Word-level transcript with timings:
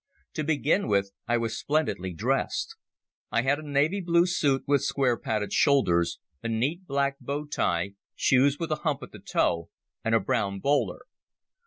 To 0.33 0.43
begin 0.43 0.87
with, 0.87 1.11
I 1.27 1.37
was 1.37 1.55
splendidly 1.59 2.11
dressed. 2.11 2.75
I 3.31 3.43
had 3.43 3.59
a 3.59 3.61
navy 3.61 4.01
blue 4.01 4.25
suit 4.25 4.63
with 4.65 4.81
square 4.83 5.15
padded 5.15 5.53
shoulders, 5.53 6.17
a 6.41 6.47
neat 6.47 6.87
black 6.87 7.19
bow 7.19 7.45
tie, 7.45 7.93
shoes 8.15 8.57
with 8.57 8.71
a 8.71 8.77
hump 8.77 9.03
at 9.03 9.11
the 9.11 9.19
toe, 9.19 9.69
and 10.03 10.15
a 10.15 10.19
brown 10.19 10.57
bowler. 10.59 11.01